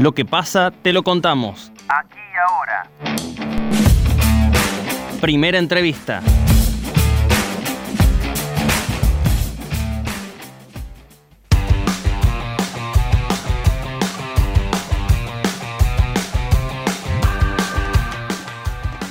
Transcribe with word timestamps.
Lo 0.00 0.12
que 0.12 0.24
pasa, 0.24 0.72
te 0.72 0.92
lo 0.92 1.04
contamos. 1.04 1.70
Aquí 1.88 2.18
y 2.18 2.36
ahora. 2.48 2.90
Primera 5.20 5.58
entrevista. 5.58 6.20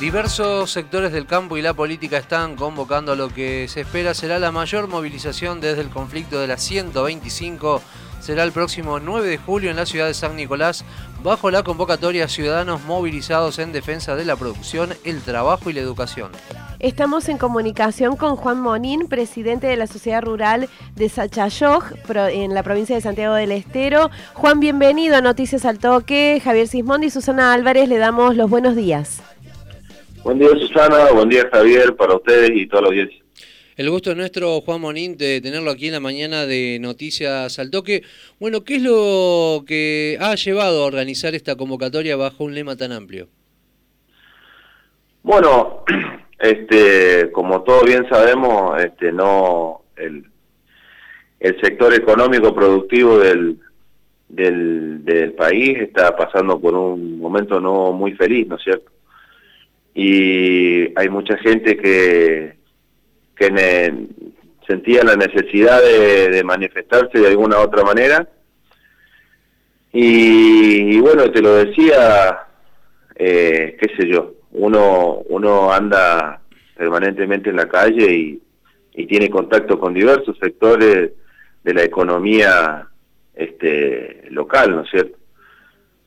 Diversos 0.01 0.69
sectores 0.69 1.13
del 1.13 1.25
campo 1.25 1.55
y 1.55 1.61
la 1.61 1.73
política 1.73 2.17
están 2.17 2.57
convocando 2.57 3.13
a 3.13 3.15
lo 3.15 3.29
que 3.29 3.69
se 3.69 3.81
espera 3.81 4.13
será 4.13 4.37
la 4.37 4.51
mayor 4.51 4.89
movilización 4.89 5.61
desde 5.61 5.81
el 5.81 5.89
conflicto 5.89 6.41
de 6.41 6.47
la 6.47 6.57
125. 6.57 7.81
Será 8.23 8.45
el 8.45 8.53
próximo 8.53 9.01
9 9.01 9.27
de 9.27 9.37
julio 9.37 9.69
en 9.69 9.75
la 9.75 9.85
ciudad 9.85 10.07
de 10.07 10.13
San 10.13 10.37
Nicolás, 10.37 10.85
bajo 11.23 11.51
la 11.51 11.61
convocatoria 11.61 12.29
Ciudadanos 12.29 12.81
Movilizados 12.85 13.59
en 13.59 13.73
Defensa 13.73 14.15
de 14.15 14.23
la 14.23 14.37
Producción, 14.37 14.91
el 15.03 15.21
Trabajo 15.21 15.69
y 15.69 15.73
la 15.73 15.81
Educación. 15.81 16.31
Estamos 16.79 17.27
en 17.27 17.37
comunicación 17.37 18.15
con 18.15 18.37
Juan 18.37 18.61
Monín, 18.61 19.09
presidente 19.09 19.67
de 19.67 19.75
la 19.75 19.87
Sociedad 19.87 20.21
Rural 20.21 20.69
de 20.95 21.09
Sachayoj, 21.09 21.83
en 22.31 22.53
la 22.53 22.63
provincia 22.63 22.95
de 22.95 23.01
Santiago 23.01 23.35
del 23.35 23.51
Estero. 23.51 24.09
Juan, 24.35 24.61
bienvenido 24.61 25.17
a 25.17 25.21
Noticias 25.21 25.65
al 25.65 25.79
Toque. 25.79 26.39
Javier 26.41 26.69
Sismondi 26.69 27.07
y 27.07 27.09
Susana 27.09 27.51
Álvarez 27.51 27.89
le 27.89 27.97
damos 27.97 28.37
los 28.37 28.49
buenos 28.49 28.77
días. 28.77 29.21
Buen 30.23 30.39
día 30.39 30.47
Susana, 30.51 31.11
buen 31.11 31.27
día 31.27 31.43
Javier, 31.51 31.93
para 31.97 32.15
ustedes 32.15 32.51
y 32.53 32.67
toda 32.67 32.83
la 32.83 32.87
audiencia. 32.87 33.22
El 33.75 33.89
gusto 33.89 34.11
es 34.11 34.17
nuestro, 34.17 34.61
Juan 34.61 34.81
Monín, 34.81 35.17
de 35.17 35.41
tenerlo 35.41 35.71
aquí 35.71 35.87
en 35.87 35.93
la 35.93 35.99
mañana 35.99 36.45
de 36.45 36.77
Noticias 36.79 37.57
al 37.59 37.71
Toque. 37.71 38.03
Bueno, 38.39 38.63
¿qué 38.63 38.75
es 38.75 38.81
lo 38.83 39.63
que 39.67 40.17
ha 40.21 40.35
llevado 40.35 40.83
a 40.83 40.85
organizar 40.85 41.33
esta 41.35 41.55
convocatoria 41.55 42.15
bajo 42.15 42.43
un 42.43 42.53
lema 42.53 42.75
tan 42.75 42.91
amplio? 42.91 43.27
Bueno, 45.23 45.83
este, 46.39 47.31
como 47.31 47.63
todos 47.63 47.85
bien 47.85 48.07
sabemos, 48.09 48.81
este, 48.83 49.11
no 49.11 49.81
el, 49.95 50.25
el 51.39 51.61
sector 51.61 51.93
económico 51.93 52.53
productivo 52.53 53.17
del, 53.17 53.57
del, 54.29 55.03
del 55.03 55.33
país 55.33 55.79
está 55.79 56.15
pasando 56.15 56.59
por 56.59 56.75
un 56.75 57.19
momento 57.19 57.59
no 57.59 57.91
muy 57.91 58.13
feliz, 58.13 58.47
¿no 58.47 58.57
es 58.57 58.63
cierto? 58.63 58.93
y 59.95 60.97
hay 60.97 61.09
mucha 61.09 61.37
gente 61.37 61.77
que, 61.77 62.55
que 63.51 64.07
sentía 64.67 65.03
la 65.03 65.15
necesidad 65.15 65.81
de, 65.81 66.43
manifestarse 66.43 67.19
de 67.19 67.27
alguna 67.27 67.59
otra 67.59 67.83
manera. 67.83 68.27
Y, 69.91 70.99
bueno, 70.99 71.29
te 71.31 71.41
lo 71.41 71.55
decía, 71.55 72.47
eh, 73.15 73.77
qué 73.79 73.95
sé 73.95 74.07
yo, 74.07 74.33
uno, 74.51 75.21
uno 75.29 75.71
anda 75.71 76.41
permanentemente 76.75 77.49
en 77.49 77.57
la 77.57 77.69
calle 77.69 78.11
y, 78.11 78.39
tiene 79.07 79.27
contacto 79.29 79.79
con 79.79 79.91
diversos 79.93 80.37
sectores 80.39 81.11
de 81.63 81.73
la 81.73 81.83
economía 81.83 82.87
este, 83.33 84.25
local, 84.29 84.75
¿no 84.75 84.81
es 84.83 84.89
cierto? 84.91 85.17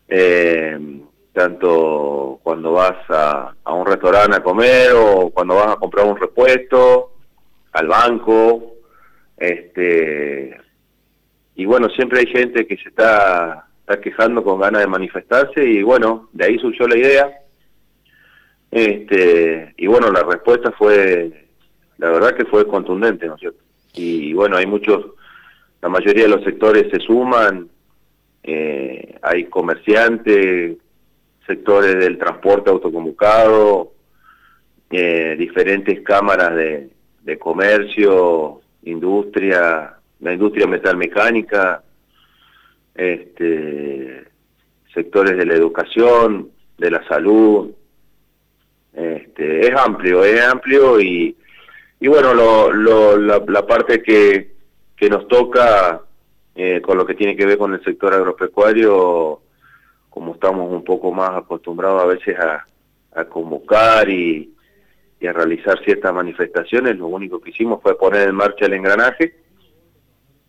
Eh, 0.09 0.79
tanto 1.33 2.39
cuando 2.45 2.73
vas 2.73 2.97
a, 3.09 3.55
un 3.75 3.87
restaurante 3.87 4.37
a 4.37 4.43
comer 4.43 4.93
o 4.95 5.31
cuando 5.31 5.57
vas 5.57 5.73
a 5.73 5.77
comprar 5.77 6.07
un 6.07 6.17
repuesto, 6.17 7.16
al 7.77 7.89
banco, 7.89 8.75
este 9.37 10.67
y 11.57 11.65
bueno, 11.65 11.89
siempre 11.89 12.21
hay 12.21 12.27
gente 12.27 12.67
que 12.67 12.77
se 12.77 12.91
está, 12.91 13.67
está 13.81 13.99
quejando 14.01 14.45
con 14.45 14.61
ganas 14.61 14.83
de 14.83 14.87
manifestarse 14.87 15.65
y 15.65 15.83
bueno, 15.83 16.29
de 16.33 16.45
ahí 16.45 16.59
surgió 16.59 16.87
la 16.87 16.99
idea. 16.99 17.41
Este, 18.71 19.73
y 19.79 19.87
bueno, 19.87 20.11
la 20.11 20.23
respuesta 20.23 20.71
fue, 20.73 21.47
la 21.97 22.11
verdad 22.11 22.37
que 22.37 22.45
fue 22.45 22.69
contundente, 22.69 23.27
¿no 23.27 23.37
es 23.37 23.41
cierto? 23.41 23.59
Y, 23.95 24.35
bueno, 24.35 24.59
hay 24.59 24.67
muchos, 24.67 25.07
la 25.81 25.89
mayoría 25.89 26.25
de 26.25 26.29
los 26.29 26.45
sectores 26.45 26.91
se 26.91 27.01
suman, 27.01 27.71
eh, 28.43 29.19
hay 29.23 29.45
comerciantes, 29.45 30.77
sectores 31.47 31.99
del 31.99 32.19
transporte 32.19 32.69
autoconvocado, 32.69 33.93
eh, 34.91 35.37
diferentes 35.39 36.03
cámaras 36.03 36.55
de, 36.55 36.91
comercio, 37.39 38.61
industria, 38.85 39.97
la 40.21 40.33
industria 40.33 40.67
metalmecánica, 40.67 41.83
este, 42.95 44.25
sectores 44.95 45.37
de 45.37 45.47
la 45.47 45.55
educación, 45.55 46.51
de 46.79 46.91
la 46.91 47.07
salud. 47.09 47.73
Este, 48.93 49.67
es 49.67 49.75
amplio, 49.77 50.25
es 50.25 50.41
amplio 50.41 51.01
y, 51.01 51.37
y 52.01 52.09
bueno, 52.09 52.33
lo, 52.33 53.19
la, 53.19 53.67
parte 53.67 54.03
que, 54.03 54.53
que 54.97 55.11
nos 55.11 55.29
toca 55.29 56.01
eh, 56.55 56.81
con 56.81 56.97
lo 56.97 57.05
que 57.05 57.15
tiene 57.15 57.37
que 57.37 57.45
ver 57.45 57.59
con 57.59 57.75
el 57.75 57.85
sector 57.85 58.15
agropecuario 58.15 59.43
como 60.17 60.33
estamos 60.33 60.73
un 60.73 60.83
poco 60.83 61.13
más 61.13 61.29
acostumbrados 61.33 62.03
a 62.03 62.07
veces 62.07 62.39
a, 62.39 62.67
convocar 63.27 64.09
y, 64.09 64.51
a 65.25 65.33
realizar 65.33 65.83
ciertas 65.85 66.13
manifestaciones, 66.13 66.97
lo 66.99 67.07
único 67.07 67.41
que 67.41 67.51
hicimos 67.51 67.83
fue 67.83 67.99
poner 67.99 68.29
en 68.29 68.35
marcha 68.35 68.67
el 68.67 68.75
engranaje 68.75 69.35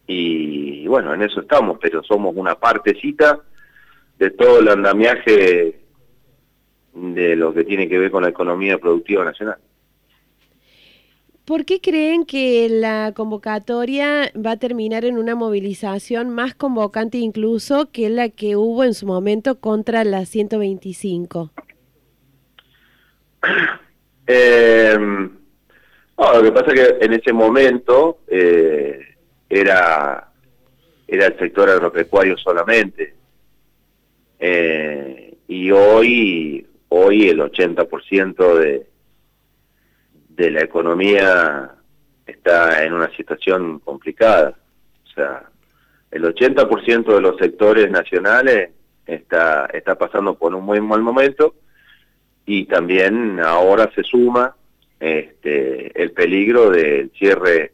y, 0.05 0.87
bueno, 0.87 1.13
en 1.13 1.21
eso 1.21 1.41
estamos, 1.41 1.77
pero 1.81 2.01
somos 2.03 2.33
una 2.35 2.55
partecita 2.55 3.39
de 4.17 4.31
todo 4.31 4.59
el 4.59 4.69
andamiaje 4.69 5.79
de 6.93 7.35
lo 7.35 7.53
que 7.53 7.63
tiene 7.63 7.87
que 7.87 7.99
ver 7.99 8.09
con 8.09 8.23
la 8.23 8.29
economía 8.29 8.77
productiva 8.77 9.23
nacional. 9.23 9.57
¿Por 11.45 11.63
qué 11.65 11.79
creen 11.79 12.25
que 12.25 12.67
la 12.69 13.13
convocatoria 13.15 14.31
va 14.35 14.51
a 14.51 14.57
terminar 14.57 15.05
en 15.05 15.17
una 15.17 15.33
movilización 15.33 16.29
más 16.29 16.55
convocante 16.55 17.19
incluso 17.19 17.89
que 17.91 18.09
la 18.09 18.27
que 18.29 18.57
hubo 18.57 18.83
en 18.83 18.93
su 18.93 19.05
momento 19.05 19.59
contra 19.59 20.03
la 20.03 20.25
125? 20.25 21.51
Eh, 24.27 24.97
lo 26.17 26.43
que 26.43 26.51
pasa 26.51 26.73
es 26.73 26.73
que 26.73 27.05
en 27.05 27.13
ese 27.13 27.31
momento 27.31 28.19
eh, 28.27 29.15
era, 29.49 30.29
era 31.07 31.25
el 31.25 31.39
sector 31.39 31.69
agropecuario 31.69 32.37
solamente. 32.37 33.15
Eh, 34.39 35.37
y 35.47 35.71
hoy, 35.71 36.67
hoy 36.89 37.29
el 37.29 37.39
80% 37.39 38.55
de 38.59 38.87
de 40.37 40.51
la 40.51 40.61
economía 40.61 41.71
está 42.25 42.83
en 42.83 42.93
una 42.93 43.09
situación 43.15 43.79
complicada. 43.79 44.53
O 45.03 45.09
sea, 45.09 45.43
el 46.11 46.23
80% 46.23 47.05
de 47.15 47.21
los 47.21 47.37
sectores 47.37 47.89
nacionales 47.89 48.69
está, 49.05 49.65
está 49.73 49.95
pasando 49.95 50.35
por 50.35 50.53
un 50.53 50.63
muy 50.63 50.79
mal 50.79 51.01
momento 51.01 51.55
y 52.47 52.65
también 52.65 53.39
ahora 53.39 53.91
se 53.93 54.01
suma 54.03 54.55
este, 54.99 56.01
el 56.01 56.11
peligro 56.13 56.71
del 56.71 57.11
cierre 57.11 57.73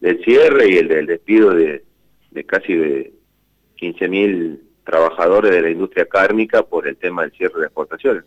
del 0.00 0.24
cierre 0.24 0.70
y 0.70 0.78
el 0.78 0.88
del 0.88 1.06
despido 1.06 1.50
de, 1.50 1.84
casi 2.46 2.74
de 2.74 3.12
15.000 3.78 4.58
trabajadores 4.84 5.52
de 5.52 5.62
la 5.62 5.70
industria 5.70 6.06
cárnica 6.06 6.62
por 6.62 6.88
el 6.88 6.96
tema 6.96 7.22
del 7.22 7.32
cierre 7.32 7.60
de 7.60 7.66
exportaciones. 7.66 8.24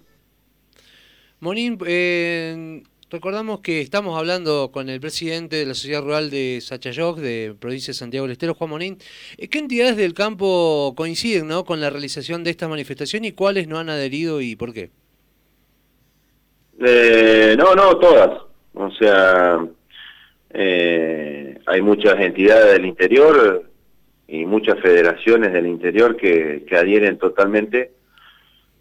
Monín, 1.39 1.77
eh, 1.85 2.81
Recordamos 3.11 3.61
que 3.61 3.81
estamos 3.81 4.17
hablando 4.17 4.71
con 4.71 4.89
el 4.89 4.99
presidente 4.99 5.57
de 5.57 5.65
la 5.65 5.75
Sociedad 5.75 6.01
Rural 6.01 6.31
de 6.31 6.59
Sachayok, 6.59 7.19
de 7.19 7.55
provincia 7.57 7.91
de 7.91 7.97
Santiago 7.97 8.25
del 8.25 8.33
Estero, 8.33 8.55
Juan 8.55 8.71
Monín. 8.71 8.97
Eh, 9.37 9.47
¿Qué 9.47 9.59
entidades 9.59 9.95
del 9.95 10.13
campo 10.13 10.93
coinciden 10.97 11.47
¿no? 11.47 11.65
con 11.65 11.79
la 11.79 11.89
realización 11.89 12.43
de 12.43 12.49
esta 12.49 12.67
manifestación 12.67 13.23
y 13.23 13.31
cuáles 13.31 13.67
no 13.67 13.77
han 13.77 13.89
adherido 13.89 14.41
y 14.41 14.55
por 14.55 14.73
qué? 14.73 14.89
Eh, 16.79 17.55
no, 17.57 17.73
no, 17.75 17.97
todas. 17.97 18.41
O 18.73 18.91
sea, 18.91 19.65
eh, 20.49 21.59
hay 21.65 21.81
muchas 21.81 22.19
entidades 22.19 22.73
del 22.73 22.85
interior 22.85 23.63
y 24.27 24.45
muchas 24.45 24.79
federaciones 24.81 25.53
del 25.53 25.67
interior 25.67 26.15
que, 26.17 26.65
que 26.67 26.75
adhieren 26.75 27.17
totalmente. 27.17 27.91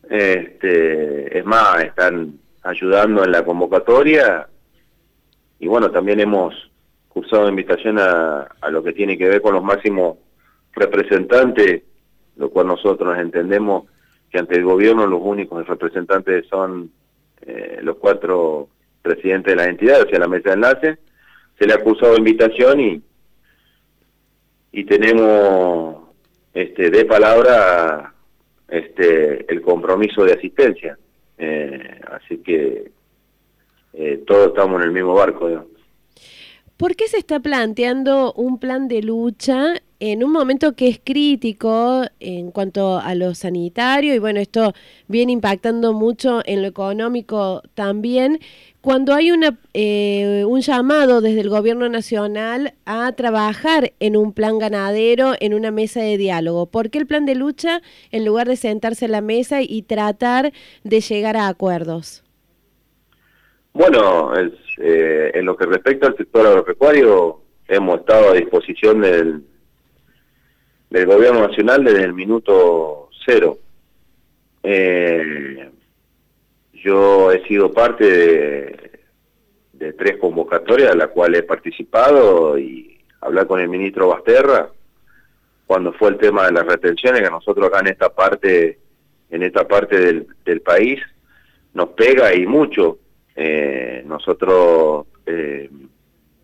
Este, 0.08 1.38
es 1.38 1.44
más, 1.44 1.82
están 1.82 2.38
ayudando 2.62 3.24
en 3.24 3.32
la 3.32 3.44
convocatoria 3.44 4.48
y 5.58 5.66
bueno, 5.66 5.90
también 5.90 6.20
hemos 6.20 6.54
cursado 7.08 7.48
invitación 7.48 7.98
a, 7.98 8.48
a 8.60 8.70
lo 8.70 8.82
que 8.82 8.92
tiene 8.92 9.16
que 9.16 9.28
ver 9.28 9.40
con 9.40 9.54
los 9.54 9.62
máximos 9.62 10.18
representantes, 10.72 11.82
lo 12.36 12.50
cual 12.50 12.66
nosotros 12.66 13.16
entendemos 13.18 13.84
que 14.30 14.38
ante 14.38 14.56
el 14.56 14.64
gobierno 14.64 15.06
los 15.06 15.20
únicos 15.22 15.66
representantes 15.66 16.46
son 16.48 16.90
eh, 17.46 17.78
los 17.82 17.96
cuatro 17.96 18.68
presidentes 19.02 19.52
de 19.52 19.56
las 19.56 19.68
entidades, 19.68 20.04
o 20.04 20.08
sea, 20.08 20.18
la 20.18 20.28
mesa 20.28 20.50
de 20.50 20.54
enlace, 20.54 20.98
se 21.58 21.66
le 21.66 21.74
ha 21.74 21.82
cursado 21.82 22.16
invitación 22.16 22.80
y, 22.80 23.02
y 24.72 24.84
tenemos 24.84 26.08
este, 26.52 26.90
de 26.90 27.04
palabra 27.04 28.14
este, 28.68 29.52
el 29.52 29.60
compromiso 29.62 30.24
de 30.24 30.32
asistencia. 30.32 30.98
Eh, 31.36 32.00
así 32.10 32.38
que 32.38 32.90
eh, 33.92 34.22
todos 34.26 34.48
estamos 34.48 34.80
en 34.80 34.88
el 34.88 34.92
mismo 34.92 35.14
barco. 35.14 35.48
¿Por 36.76 36.96
qué 36.96 37.06
se 37.06 37.18
está 37.18 37.38
planteando 37.38 38.32
un 38.32 38.58
plan 38.58 38.88
de 38.88 39.00
lucha 39.00 39.74
en 40.00 40.24
un 40.24 40.32
momento 40.32 40.74
que 40.74 40.88
es 40.88 41.00
crítico 41.02 42.02
en 42.18 42.50
cuanto 42.50 42.98
a 42.98 43.14
lo 43.14 43.36
sanitario 43.36 44.12
y 44.12 44.18
bueno, 44.18 44.40
esto 44.40 44.72
viene 45.06 45.30
impactando 45.30 45.92
mucho 45.92 46.42
en 46.44 46.62
lo 46.62 46.68
económico 46.68 47.62
también, 47.74 48.40
cuando 48.80 49.14
hay 49.14 49.30
una, 49.30 49.56
eh, 49.72 50.44
un 50.48 50.62
llamado 50.62 51.20
desde 51.20 51.42
el 51.42 51.48
gobierno 51.48 51.88
nacional 51.88 52.74
a 52.86 53.12
trabajar 53.12 53.92
en 54.00 54.16
un 54.16 54.32
plan 54.32 54.58
ganadero, 54.58 55.34
en 55.38 55.54
una 55.54 55.70
mesa 55.70 56.00
de 56.00 56.18
diálogo? 56.18 56.66
¿Por 56.66 56.90
qué 56.90 56.98
el 56.98 57.06
plan 57.06 57.24
de 57.24 57.36
lucha 57.36 57.82
en 58.10 58.24
lugar 58.24 58.48
de 58.48 58.56
sentarse 58.56 59.04
en 59.04 59.12
la 59.12 59.20
mesa 59.20 59.62
y 59.62 59.82
tratar 59.82 60.52
de 60.82 61.00
llegar 61.00 61.36
a 61.36 61.46
acuerdos? 61.46 62.23
Bueno, 63.74 64.32
eh, 64.36 65.32
en 65.34 65.44
lo 65.44 65.56
que 65.56 65.66
respecta 65.66 66.06
al 66.06 66.16
sector 66.16 66.46
agropecuario, 66.46 67.40
hemos 67.66 67.98
estado 67.98 68.30
a 68.30 68.34
disposición 68.34 69.00
del, 69.00 69.42
del 70.90 71.06
gobierno 71.06 71.48
nacional 71.48 71.82
desde 71.82 72.04
el 72.04 72.12
minuto 72.14 73.08
cero. 73.26 73.58
Eh, 74.62 75.70
yo 76.72 77.32
he 77.32 77.44
sido 77.48 77.72
parte 77.72 78.04
de, 79.72 79.92
tres 79.94 80.18
convocatorias 80.18 80.92
a 80.92 80.96
las 80.96 81.08
cuales 81.08 81.40
he 81.40 81.42
participado 81.42 82.56
y 82.56 83.00
hablar 83.20 83.48
con 83.48 83.58
el 83.58 83.68
ministro 83.68 84.06
Basterra 84.06 84.70
cuando 85.66 85.92
fue 85.94 86.10
el 86.10 86.18
tema 86.18 86.46
de 86.46 86.52
las 86.52 86.64
retenciones 86.64 87.22
que 87.22 87.30
nosotros 87.30 87.66
acá 87.66 87.80
en 87.80 87.88
esta 87.88 88.08
parte 88.08 88.78
en 89.30 89.42
esta 89.42 89.66
parte 89.66 90.26
del 90.44 90.60
país 90.60 91.00
nos 91.74 91.88
pega 91.90 92.34
y 92.34 92.46
mucho 92.46 92.98
eh, 93.36 94.02
nosotros 94.06 95.06
eh, 95.26 95.70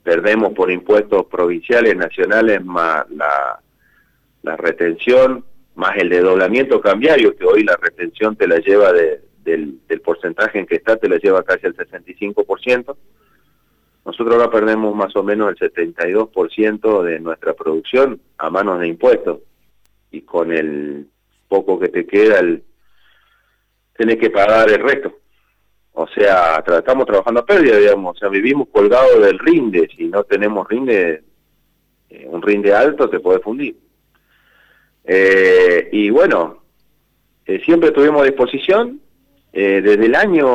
perdemos 0.02 0.52
por 0.52 0.70
impuestos 0.70 1.26
provinciales, 1.26 1.96
nacionales, 1.96 2.64
más 2.64 3.06
la, 3.10 4.56
retención, 4.56 5.44
más 5.74 5.96
el 5.96 6.08
desdoblamiento 6.08 6.80
cambiario, 6.80 7.36
que 7.36 7.44
hoy 7.44 7.62
la 7.62 7.76
retención 7.76 8.36
te 8.36 8.48
la 8.48 8.58
lleva 8.58 8.92
del, 8.92 9.80
del 9.86 10.00
porcentaje 10.00 10.58
en 10.58 10.66
que 10.66 10.76
está, 10.76 10.96
te 10.96 11.08
la 11.08 11.18
lleva 11.18 11.42
casi 11.42 11.66
al 11.66 11.76
65%. 11.76 12.96
Nosotros 14.04 14.34
ahora 14.34 14.50
perdemos 14.50 14.94
más 14.94 15.14
o 15.14 15.22
menos 15.22 15.50
el 15.50 15.72
72% 15.72 17.02
de 17.02 17.20
nuestra 17.20 17.52
producción 17.54 18.20
a 18.38 18.50
manos 18.50 18.80
de 18.80 18.88
impuestos. 18.88 19.40
Y 20.10 20.22
con 20.22 20.52
el 20.52 21.06
poco 21.48 21.78
que 21.78 21.88
te 21.88 22.06
queda, 22.06 22.40
el, 22.40 22.64
tenés 23.96 24.16
que 24.16 24.30
pagar 24.30 24.70
el 24.70 24.82
resto. 24.82 25.14
O 25.92 26.06
sea, 26.06 26.62
estamos 26.66 27.06
trabajando 27.06 27.40
a 27.40 27.46
pérdida, 27.46 27.76
digamos. 27.76 28.16
O 28.16 28.18
sea, 28.18 28.28
vivimos 28.28 28.68
colgados 28.68 29.22
del 29.22 29.38
rinde. 29.38 29.88
Si 29.96 30.06
no 30.06 30.22
tenemos 30.24 30.68
rinde, 30.68 31.24
eh, 32.08 32.26
un 32.28 32.40
rinde 32.42 32.72
alto 32.72 33.08
te 33.10 33.20
puede 33.20 33.40
fundir. 33.40 33.76
Eh, 35.04 35.88
y 35.92 36.10
bueno, 36.10 36.62
eh, 37.44 37.60
siempre 37.64 37.90
tuvimos 37.90 38.24
disposición. 38.24 39.00
desde 39.52 40.06
el 40.06 40.14
año 40.14 40.46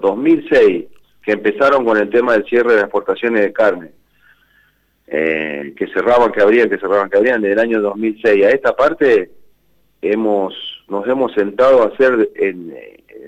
2006, 0.00 0.84
que 1.24 1.32
empezaron 1.32 1.84
con 1.84 1.98
el 1.98 2.08
tema 2.08 2.34
del 2.34 2.44
cierre 2.44 2.70
de 2.70 2.76
las 2.76 2.84
exportaciones 2.84 3.42
de 3.42 3.52
carne, 3.52 3.90
que 5.08 5.90
cerraban, 5.92 6.30
que 6.30 6.40
abrían, 6.40 6.70
que 6.70 6.78
cerraban, 6.78 7.10
que 7.10 7.16
abrían, 7.16 7.42
desde 7.42 7.54
el 7.54 7.58
año 7.58 7.80
2006 7.80 8.44
a 8.44 8.50
esta 8.50 8.76
parte, 8.76 9.32
hemos 10.00 10.54
nos 10.86 11.04
hemos 11.08 11.32
sentado 11.32 11.82
a 11.82 11.86
hacer 11.86 12.30
en 12.36 12.72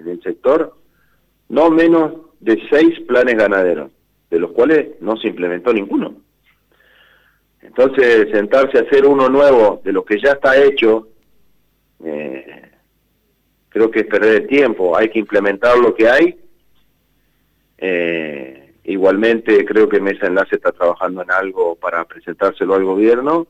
el 0.06 0.22
sector 0.22 0.76
no 1.54 1.70
menos 1.70 2.12
de 2.40 2.60
seis 2.68 2.98
planes 3.06 3.36
ganaderos, 3.36 3.92
de 4.28 4.40
los 4.40 4.50
cuales 4.50 5.00
no 5.00 5.16
se 5.16 5.28
implementó 5.28 5.72
ninguno. 5.72 6.16
Entonces, 7.62 8.28
sentarse 8.32 8.76
a 8.78 8.82
hacer 8.82 9.06
uno 9.06 9.28
nuevo 9.28 9.80
de 9.84 9.92
lo 9.92 10.04
que 10.04 10.20
ya 10.20 10.32
está 10.32 10.60
hecho, 10.60 11.06
eh, 12.04 12.70
creo 13.68 13.88
que 13.88 14.00
es 14.00 14.06
perder 14.06 14.42
el 14.42 14.48
tiempo. 14.48 14.96
Hay 14.96 15.08
que 15.10 15.20
implementar 15.20 15.78
lo 15.78 15.94
que 15.94 16.08
hay. 16.08 16.36
Eh, 17.78 18.74
igualmente, 18.82 19.64
creo 19.64 19.88
que 19.88 20.00
Mesa 20.00 20.26
Enlace 20.26 20.56
está 20.56 20.72
trabajando 20.72 21.22
en 21.22 21.30
algo 21.30 21.76
para 21.76 22.04
presentárselo 22.04 22.74
al 22.74 22.84
gobierno. 22.84 23.46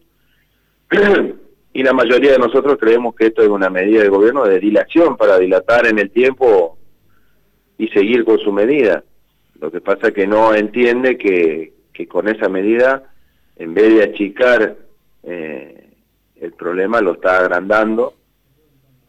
y 1.72 1.82
la 1.82 1.94
mayoría 1.94 2.32
de 2.32 2.38
nosotros 2.38 2.76
creemos 2.78 3.14
que 3.14 3.28
esto 3.28 3.40
es 3.42 3.48
una 3.48 3.70
medida 3.70 4.02
del 4.02 4.10
gobierno 4.10 4.44
de 4.44 4.60
dilación 4.60 5.16
para 5.16 5.38
dilatar 5.38 5.86
en 5.86 5.98
el 5.98 6.10
tiempo 6.10 6.73
y 7.78 7.88
seguir 7.88 8.24
con 8.24 8.38
su 8.38 8.52
medida. 8.52 9.02
Lo 9.60 9.70
que 9.70 9.80
pasa 9.80 10.08
es 10.08 10.14
que 10.14 10.26
no 10.26 10.54
entiende 10.54 11.16
que, 11.16 11.72
que 11.92 12.06
con 12.06 12.28
esa 12.28 12.48
medida, 12.48 13.14
en 13.56 13.74
vez 13.74 13.94
de 13.94 14.02
achicar 14.04 14.76
eh, 15.22 15.90
el 16.36 16.52
problema, 16.52 17.00
lo 17.00 17.14
está 17.14 17.38
agrandando. 17.38 18.14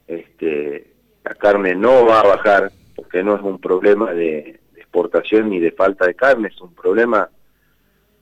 Este, 0.07 0.93
la 1.23 1.33
carne 1.35 1.75
no 1.75 2.05
va 2.05 2.21
a 2.21 2.27
bajar 2.27 2.71
porque 2.95 3.23
no 3.23 3.35
es 3.35 3.41
un 3.41 3.59
problema 3.59 4.13
de, 4.13 4.59
exportación 4.95 5.49
ni 5.49 5.59
de 5.59 5.71
falta 5.71 6.05
de 6.05 6.15
carne, 6.15 6.47
es 6.47 6.61
un 6.61 6.73
problema 6.73 7.29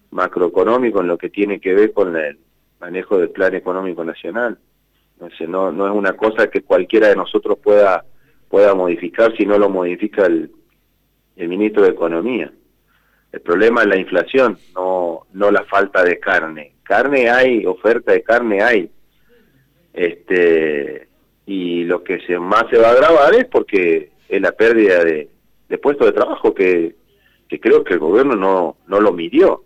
macroeconómico 0.09 1.01
en 1.01 1.07
lo 1.07 1.19
que 1.19 1.29
tiene 1.29 1.59
que 1.59 1.71
ver 1.71 1.93
con 1.93 2.15
el 2.17 2.39
manejo 2.79 3.19
del 3.19 3.29
plan 3.29 3.53
económico 3.53 4.03
nacional. 4.03 4.57
Entonces 5.13 5.47
no, 5.47 5.71
no 5.71 5.85
es 5.85 5.93
una 5.93 6.13
cosa 6.13 6.49
que 6.49 6.63
cualquiera 6.63 7.09
de 7.09 7.15
nosotros 7.15 7.59
pueda 7.59 8.03
pueda 8.53 8.75
modificar 8.75 9.35
si 9.35 9.47
no 9.47 9.57
lo 9.57 9.67
modifica 9.67 10.27
el, 10.27 10.51
el 11.37 11.47
ministro 11.47 11.81
de 11.81 11.89
Economía. 11.89 12.53
El 13.31 13.41
problema 13.41 13.81
es 13.81 13.87
la 13.87 13.97
inflación, 13.97 14.59
no, 14.75 15.21
no 15.33 15.49
la 15.49 15.63
falta 15.63 16.03
de 16.03 16.19
carne. 16.19 16.75
Carne 16.83 17.31
hay, 17.31 17.65
oferta 17.65 18.11
de 18.11 18.21
carne 18.21 18.61
hay. 18.61 18.91
Este, 19.91 21.07
y 21.47 21.83
lo 21.85 22.03
que 22.03 22.19
se, 22.27 22.37
más 22.37 22.65
se 22.69 22.77
va 22.77 22.89
a 22.89 22.91
agravar 22.91 23.33
es 23.33 23.45
porque 23.45 24.11
es 24.29 24.39
la 24.39 24.51
pérdida 24.51 25.03
de, 25.03 25.29
de 25.67 25.77
puestos 25.79 26.05
de 26.05 26.13
trabajo 26.13 26.53
que, 26.53 26.95
que 27.49 27.59
creo 27.59 27.83
que 27.83 27.93
el 27.93 27.99
gobierno 27.99 28.35
no, 28.35 28.77
no 28.85 29.01
lo 29.01 29.13
midió. 29.13 29.63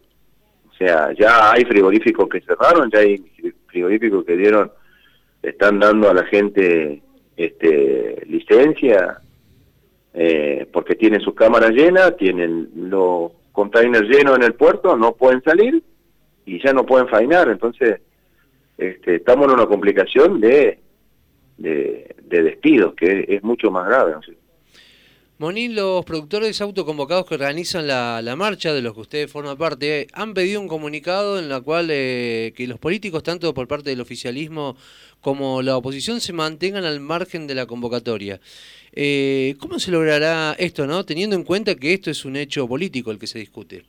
O 0.70 0.74
sea, 0.78 1.12
ya 1.12 1.52
hay 1.52 1.66
frigoríficos 1.66 2.30
que 2.30 2.40
cerraron, 2.40 2.90
ya 2.90 3.00
hay 3.00 3.22
frigoríficos 3.68 4.24
que 4.24 4.38
dieron, 4.38 4.72
están 5.42 5.78
dando 5.78 6.10
a 6.10 6.14
la 6.14 6.24
gente 6.28 7.02
este, 7.38 8.24
licencia, 8.26 9.22
eh, 10.14 10.68
porque 10.74 10.96
tienen 10.96 11.22
sus 11.22 11.36
cámaras 11.36 11.72
llenas, 11.72 12.18
tienen 12.18 12.70
los 12.76 13.32
containers 13.52 14.10
llenos 14.10 14.36
en 14.36 14.44
el 14.44 14.56
puerto, 14.56 14.98
no 14.98 15.14
pueden 15.14 15.44
salir 15.44 15.82
y 16.46 16.60
ya 16.62 16.74
no 16.74 16.86
pueden 16.86 17.08
fainar. 17.08 17.50
Entonces, 17.50 18.02
este, 18.78 19.16
estamos 19.16 19.48
en 19.48 19.54
una 19.54 19.68
complicación 19.68 20.42
de, 20.42 20.80
de, 21.58 22.16
despidos, 22.28 22.96
que 22.96 23.26
es, 23.28 23.44
mucho 23.44 23.70
más 23.70 23.88
grave. 23.88 24.16
Monín, 25.40 25.76
los 25.76 26.04
productores 26.04 26.60
autoconvocados 26.62 27.28
que 27.28 27.36
organizan 27.36 27.86
la, 27.86 28.24
la, 28.24 28.36
marcha, 28.36 28.74
de 28.74 28.82
los 28.82 28.96
que 28.96 29.02
usted 29.02 29.28
forma 29.28 29.56
parte, 29.56 30.08
han 30.14 30.34
pedido 30.34 30.60
un 30.60 30.68
comunicado 30.68 31.38
en 31.38 31.48
la 31.48 31.62
cual 31.62 31.90
eh, 31.92 32.54
que 32.56 32.66
los 32.66 32.80
políticos, 32.80 33.22
tanto 33.22 33.54
por 33.54 33.68
parte 33.68 33.92
del 33.92 34.02
oficialismo 34.02 34.76
como 35.22 35.62
la 35.62 35.78
oposición, 35.78 36.22
se 36.22 36.34
mantengan 36.34 36.86
al 36.86 37.00
margen 37.00 37.46
de 37.46 37.54
la 37.54 37.68
convocatoria. 37.68 38.40
Eh, 38.94 39.54
¿Cómo 39.60 39.78
se 39.78 39.92
logrará 39.92 40.56
esto, 40.58 40.88
no? 40.88 41.06
teniendo 41.06 41.36
en 41.36 41.44
cuenta 41.44 41.76
que 41.76 41.94
esto 41.94 42.10
es 42.10 42.26
un 42.26 42.36
hecho 42.36 42.68
político 42.68 43.12
el 43.12 43.20
que 43.20 43.28
se 43.28 43.38
discute? 43.38 43.84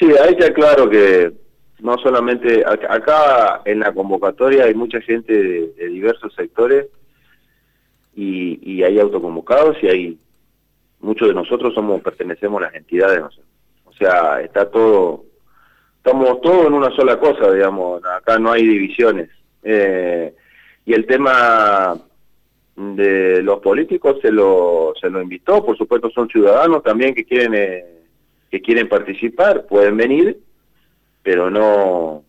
Sí, 0.00 0.06
ahí 0.20 0.34
está 0.36 0.52
claro 0.52 0.90
que 0.90 1.32
no 1.78 1.96
solamente 1.98 2.64
acá 2.66 3.62
en 3.64 3.78
la 3.78 3.94
convocatoria 3.94 4.64
hay 4.64 4.74
mucha 4.74 5.00
gente 5.00 5.32
de 5.32 5.88
diversos 5.88 6.34
sectores 6.34 6.86
y, 8.16 8.58
y 8.62 8.82
hay 8.82 8.98
autoconvocados 8.98 9.76
y 9.82 9.88
hay 9.88 10.18
muchos 11.00 11.28
de 11.28 11.34
nosotros 11.34 11.74
somos 11.74 12.00
pertenecemos 12.00 12.60
a 12.62 12.66
las 12.66 12.74
entidades 12.74 13.22
o 13.84 13.92
sea 13.92 14.40
está 14.40 14.68
todo 14.70 15.24
estamos 15.98 16.40
todos 16.40 16.66
en 16.66 16.72
una 16.72 16.90
sola 16.96 17.20
cosa 17.20 17.52
digamos 17.52 18.02
acá 18.04 18.38
no 18.38 18.50
hay 18.50 18.66
divisiones. 18.66 19.30
Eh, 19.62 20.34
y 20.84 20.94
el 20.94 21.04
tema 21.06 21.98
de 22.76 23.42
los 23.42 23.60
políticos 23.60 24.18
se 24.22 24.30
lo 24.30 24.94
se 25.00 25.10
lo 25.10 25.20
invitó 25.20 25.64
por 25.64 25.76
supuesto 25.76 26.08
son 26.10 26.28
ciudadanos 26.28 26.82
también 26.82 27.14
que 27.14 27.24
quieren 27.24 27.54
eh, 27.54 27.84
que 28.50 28.62
quieren 28.62 28.88
participar 28.88 29.66
pueden 29.66 29.96
venir 29.96 30.38
pero 31.22 31.50
no 31.50 32.22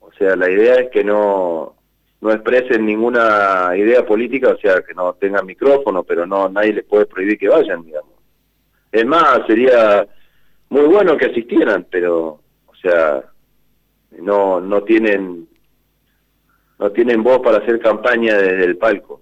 o 0.00 0.12
sea 0.18 0.36
la 0.36 0.50
idea 0.50 0.74
es 0.80 0.90
que 0.90 1.04
no 1.04 1.76
no 2.20 2.32
expresen 2.32 2.84
ninguna 2.84 3.72
idea 3.76 4.04
política, 4.04 4.50
o 4.50 4.58
sea, 4.58 4.82
que 4.82 4.94
no 4.94 5.14
tengan 5.14 5.46
micrófono, 5.46 6.02
pero 6.02 6.26
no 6.26 6.48
nadie 6.48 6.74
les 6.74 6.84
puede 6.84 7.06
prohibir 7.06 7.38
que 7.38 7.48
vayan, 7.48 7.82
digamos. 7.82 8.12
Es 8.92 9.06
más, 9.06 9.40
sería 9.46 10.06
muy 10.68 10.84
bueno 10.84 11.16
que 11.16 11.26
asistieran, 11.26 11.86
pero, 11.90 12.40
o 12.66 12.74
sea, 12.80 13.24
no 14.18 14.60
no 14.60 14.82
tienen 14.82 15.48
no 16.78 16.90
tienen 16.92 17.22
voz 17.22 17.40
para 17.40 17.58
hacer 17.58 17.78
campaña 17.80 18.36
desde 18.36 18.64
el 18.64 18.76
palco. 18.76 19.20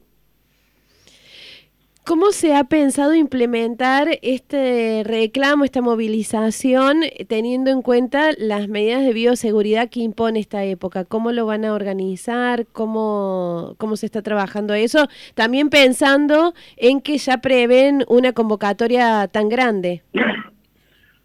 ¿Cómo 2.09 2.31
se 2.31 2.55
ha 2.55 2.65
pensado 2.65 3.15
implementar 3.15 4.09
este 4.23 5.03
reclamo, 5.05 5.67
esta 5.67 5.83
movilización, 5.83 7.03
teniendo 7.29 7.71
en 7.71 7.83
cuenta 7.83 8.31
las 8.39 8.67
medidas 8.67 9.05
de 9.05 9.13
bioseguridad 9.13 9.91
que 9.91 10.01
impone 10.01 10.41
esta 10.41 10.65
época? 10.65 11.05
¿Cómo 11.05 11.33
lo 11.33 11.45
van 11.45 11.67
a 11.67 11.75
organizar? 11.75 12.65
¿Cómo, 12.73 13.75
cómo 13.77 13.97
se 13.97 14.07
está 14.07 14.23
trabajando 14.23 14.73
eso? 14.73 15.07
También 15.35 15.69
pensando 15.69 16.55
en 16.79 17.03
que 17.03 17.19
ya 17.19 17.43
prevén 17.43 18.07
una 18.09 18.33
convocatoria 18.33 19.29
tan 19.31 19.51
grande. 19.51 20.01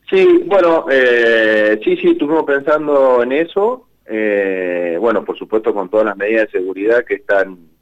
Sí, 0.09 0.43
bueno, 0.47 0.87
eh, 0.91 1.79
sí, 1.81 1.95
sí, 1.95 2.09
estuvimos 2.09 2.43
pensando 2.43 3.23
en 3.23 3.31
eso. 3.31 3.87
Eh, 4.05 4.97
bueno, 4.99 5.23
por 5.23 5.37
supuesto 5.39 5.73
con 5.73 5.89
todas 5.89 6.07
las 6.07 6.17
medidas 6.17 6.51
de 6.51 6.59
seguridad 6.59 7.05
que 7.05 7.15
están 7.15 7.72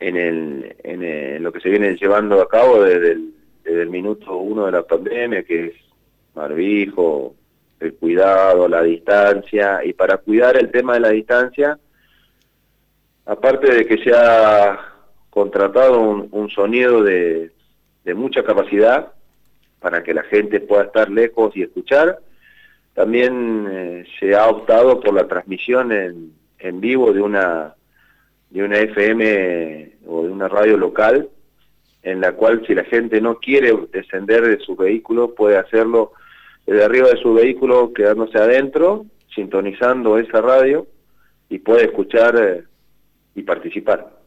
en, 0.00 0.16
el, 0.16 0.76
en 0.82 1.42
lo 1.42 1.52
que 1.52 1.60
se 1.60 1.68
viene 1.68 1.94
llevando 1.94 2.40
a 2.40 2.48
cabo 2.48 2.82
desde 2.82 3.18
el, 3.64 3.90
minuto 3.90 4.36
uno 4.36 4.66
de 4.66 4.72
la 4.72 4.82
pandemia, 4.82 5.44
que 5.44 5.66
es 5.66 5.74
barbijo, 6.34 7.34
el 7.78 7.94
cuidado, 7.94 8.68
la 8.68 8.82
distancia, 8.82 9.84
y 9.84 9.92
para 9.92 10.16
cuidar 10.16 10.56
el 10.56 10.70
tema 10.70 10.94
de 10.94 11.00
la 11.00 11.10
distancia, 11.10 11.78
aparte 13.26 13.72
de 13.72 13.86
que 13.86 14.02
se 14.02 14.12
ha 14.14 14.78
contratado 15.28 16.00
un, 16.00 16.50
sonido 16.50 17.02
de, 17.02 17.52
mucha 18.14 18.42
capacidad 18.42 19.12
para 19.78 20.02
que 20.02 20.12
la 20.12 20.24
gente 20.24 20.60
pueda 20.60 20.84
estar 20.84 21.08
lejos 21.10 21.56
y 21.56 21.62
escuchar, 21.62 22.18
también 22.94 23.66
eh, 23.70 24.04
se 24.18 24.34
ha 24.34 24.48
optado 24.48 24.98
por 25.00 25.14
la 25.14 25.28
transmisión 25.28 25.92
en, 25.92 26.32
en 26.58 26.80
vivo 26.80 27.12
de 27.12 27.22
una 27.22 27.74
de 28.50 28.62
una 28.62 28.78
FM 28.78 29.92
o 30.06 30.24
de 30.24 30.30
una 30.30 30.48
radio 30.48 30.76
local, 30.76 31.28
en 32.02 32.20
la 32.20 32.32
cual 32.32 32.64
si 32.66 32.74
la 32.74 32.84
gente 32.84 33.20
no 33.20 33.38
quiere 33.38 33.74
descender 33.92 34.42
de 34.42 34.58
su 34.58 34.76
vehículo, 34.76 35.34
puede 35.34 35.56
hacerlo 35.56 36.12
desde 36.66 36.84
arriba 36.84 37.08
de 37.08 37.20
su 37.20 37.34
vehículo, 37.34 37.92
quedándose 37.92 38.38
adentro, 38.38 39.06
sintonizando 39.34 40.18
esa 40.18 40.40
radio 40.40 40.86
y 41.48 41.58
puede 41.58 41.84
escuchar 41.84 42.36
eh, 42.40 42.64
y 43.34 43.42
participar. 43.42 44.19